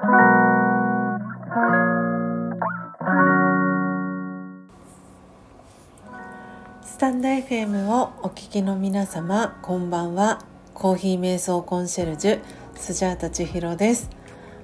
[0.00, 0.02] ス
[6.96, 10.42] タンド FM をお聞きの皆様こんばんは。
[10.72, 12.40] コーヒー瞑想コンシェルジュ
[12.76, 14.08] スジャータ千尋です。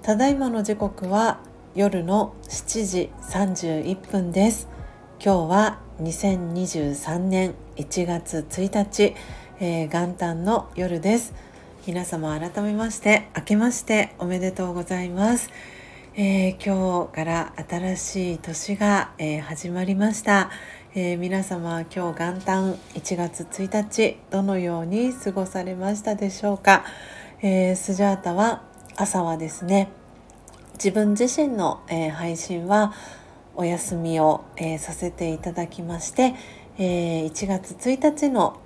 [0.00, 1.40] ただいまの時刻は
[1.74, 4.66] 夜の7時31分です。
[5.22, 9.14] 今日は2023年1月1日、
[9.60, 11.34] えー、元旦の夜です。
[11.88, 15.48] 皆様改めまして明けましておめでとうございます、
[16.16, 20.50] えー、今日から新しい年が、えー、始まりました、
[20.94, 26.84] えー、皆様今日元旦1月1日どのように過ごされましたでしょうか、
[27.40, 28.64] えスジャータは
[28.96, 29.88] 朝はですね
[30.74, 32.92] 自分自身の、え配信は
[33.56, 36.34] お休みを、えさせていただきまして、
[36.76, 38.60] え1月1日の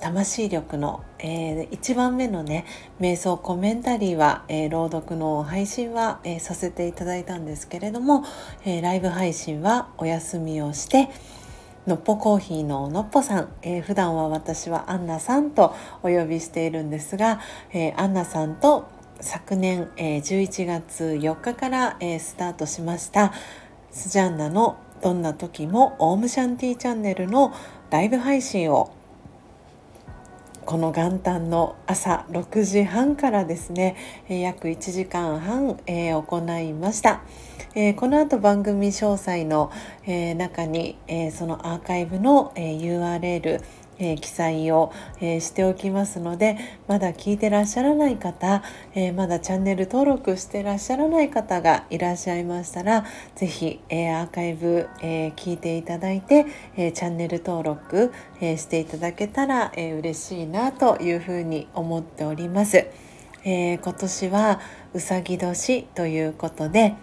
[0.00, 2.64] 魂力の、えー、1番目のね
[3.00, 8.24] 瞑想コメンタリーは、えー、朗読の配信は、えー、させていただいたんですけれども、
[8.64, 11.08] えライブ配信はお休みをして
[11.86, 17.40] のっぽコーヒーののっぽさん、えー、普段は私はアンナさんとお呼びしているんですが、
[17.72, 18.88] えアンナさんと
[19.20, 23.32] 昨年、え11月4日から、えスタートしました
[23.90, 27.52] スジャンナのどんな時もオームシャンティーチャンネルの
[27.90, 28.92] ライブ配信を
[30.68, 33.96] この元旦の朝6時半からですね
[34.28, 37.22] 約1時間半、えー、行いました、
[37.74, 39.72] えー、この後番組詳細の、
[40.04, 43.62] えー、中に、えそのアーカイブの、え URL
[43.98, 48.62] えー、記載を、えー、しておきますのでまだ聞いてらっしゃらない方、
[48.94, 53.04] えー、まだチャンネル登録してらっしゃらない方がいらっしゃいましたら
[53.36, 62.86] 是非、えアーカイブ、え聞いていただいて、えチャンネル登録、えしていただけたら、え嬉しいなというふうに思っております。
[63.44, 64.60] え今年は
[64.94, 66.94] うさぎ年ということで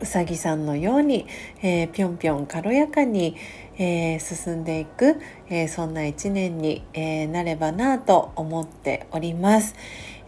[0.00, 1.26] うさぎさんのように、
[1.62, 3.36] えー、ぴょんぴょん軽やかに、
[3.78, 9.74] えー、進んでいく、えー、そんな一年に、えー、なればなと思っております、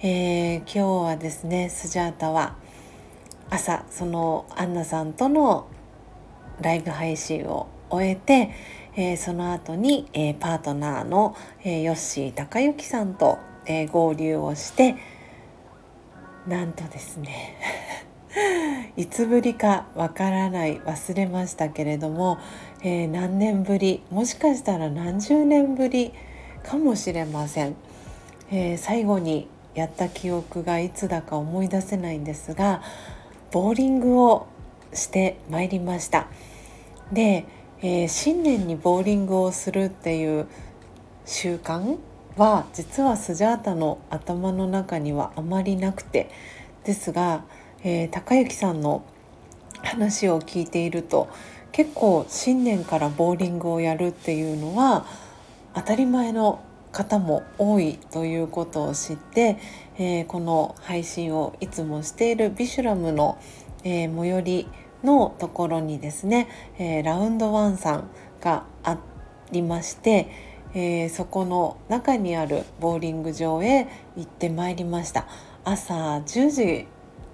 [0.00, 2.56] え今日はですねスジャータは
[3.50, 5.68] 朝そのアンナさんとの
[6.60, 8.50] ライブ配信を終えて、
[8.96, 14.96] えその後に、えパートナーの、えヨッシー高之さんと、え合流をして
[16.46, 18.07] なんとですね
[18.96, 22.38] いつぶりかわからない忘れましたけれども、
[22.82, 26.12] えー、何年ぶりもしかしたら何十年ぶり
[26.62, 27.74] かもしれません、
[28.50, 32.82] えー、最後にやった記憶がいつだか思い出せないんですが
[33.50, 34.46] ボーリングを
[34.92, 36.28] してまいりました。
[37.12, 37.44] で、
[37.80, 40.46] えー、新年にボーリングをするっていう
[41.24, 41.98] 習慣
[42.36, 46.30] は実はスジャータの頭の中にはあまりなくて
[46.84, 47.44] ですが
[47.82, 49.04] えー、高之さんの
[49.82, 51.28] 話を聞いていると
[51.72, 55.06] 結構新年からボーリングをやるっていうのは
[55.74, 56.60] 当たり前の
[56.92, 59.58] 方も多いということを知って、
[59.98, 63.38] えー、この配信をいつもしているビシュラムの、
[63.84, 64.68] えー、最寄り
[65.04, 68.98] のところにですね、えー、ラウンドワンさんがあ
[69.52, 70.28] りまして、
[70.74, 73.86] えー、そこの中にあるボーリング場へ
[74.16, 75.26] 行ってまいりました。
[75.64, 76.86] 朝10時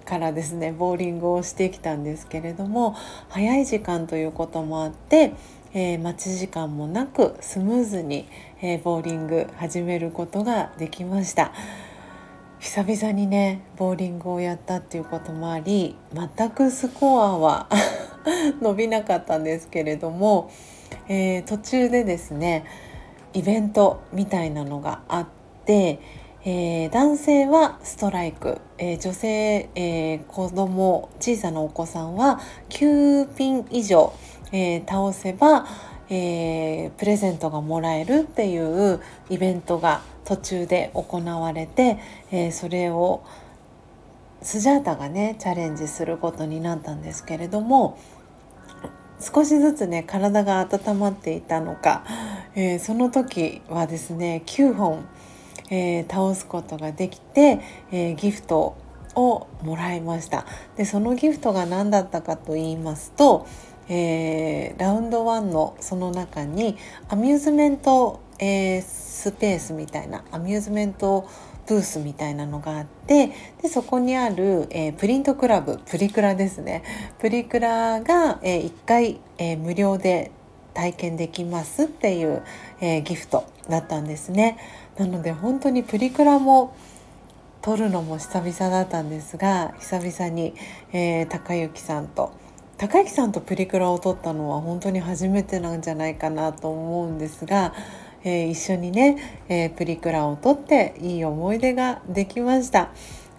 [0.04, 2.96] からですねボーリングをしてきたんですけれども
[3.28, 5.32] 早い時間ということもあって、
[5.72, 8.28] えー、待ち時間もなくスムーズに、
[8.62, 11.52] えー、ボーリング始めることができました。
[12.60, 17.68] 久々にねボーリングをやったっていうこともあり全くスコアは
[18.62, 20.50] 伸びなかったんですけれども、
[21.06, 22.64] えー、途中でですね
[23.34, 25.26] イベントみたいなのがあっ
[25.66, 25.98] て
[26.46, 32.38] えー、男性はストライク、えー、女性、えー、子供小さなお子さんは
[32.68, 34.12] 9ピン以上、
[34.52, 35.66] え、倒せば、
[36.10, 39.00] え、プレゼントがもらえるっていう
[39.30, 41.98] イベントが途中で行われて、
[42.30, 43.24] え、それを
[44.42, 47.98] スジャータがねチャレンジすることになったんですけれども
[49.18, 52.04] 少しずつね体が温まっていたのか、
[52.54, 55.08] え、その時はですね9本
[55.70, 58.76] えー、倒すことができて、えー、ギフト
[59.14, 60.46] をもらいました。
[60.76, 63.46] でそのギフトが何だったかと言いますと、
[63.88, 66.76] えー、ラウンド1のその中に
[67.08, 71.28] アミューズメント、えー、スペースみたいなアミューズメント
[71.66, 73.32] ブースみたいなのがあって
[73.62, 76.82] でそこにある、えー、プリントクラブプリクラですね。
[77.18, 80.30] プリクラが、えー、1回、えー、無料で
[80.74, 82.42] 体験できますっていう、
[82.80, 84.58] えー、ギフトだったんですね。
[84.98, 86.76] なので本当にプリクラも
[87.62, 90.54] 撮るのも久々だったんですが久々に、
[90.92, 92.32] えー、高之さんと
[92.76, 97.72] 高之さんとプリクラを撮ったのは本当に初めてなんじゃないかなと思うんですが、
[98.22, 102.90] えー、一緒にね、えー、プリクラを撮っていい思い出ができました。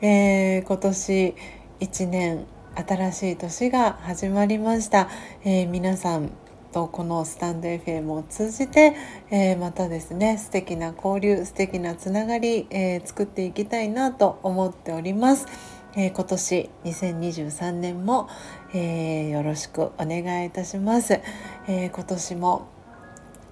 [0.02, 1.36] えー今年
[1.80, 2.46] 1年
[2.76, 5.10] 新しい年が始まりました、
[5.44, 6.30] え皆さん
[6.76, 8.98] とこのスタンド FM を通じて、
[9.32, 15.48] えー、またですね素敵な交流素敵なつながり、えー、作っていきたいなと思っております。
[15.96, 18.28] えー、今年2023年も、
[18.74, 21.22] えよろしくお願いいたします。
[21.70, 22.68] え今年も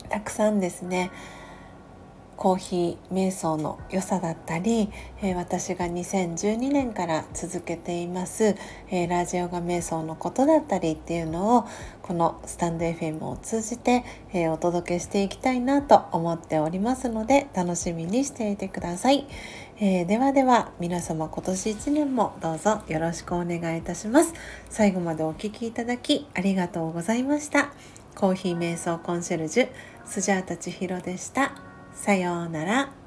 [0.10, 1.10] たくさんですね
[2.44, 4.92] コーヒー瞑想の良さだったり、
[5.22, 8.58] えー、私が2012年から続けています、
[8.90, 11.66] えー、ラジオが瞑想のことだったりっていうのを
[12.02, 14.04] このスタンド FM を通じて、
[14.34, 19.26] えー、お届けしていきたいなと思っておりますので楽しみにしていてください、
[19.80, 24.34] えではでは皆様今年1年もどうぞよろしくお願いいたします。
[24.70, 27.72] 最後までお聴きいただきありがとうございました。
[28.16, 29.70] コーヒー瞑想コンシェルジュ
[30.06, 31.73] スジャータ千尋でした。
[31.94, 33.03] さようなら。